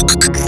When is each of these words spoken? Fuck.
Fuck. 0.00 0.39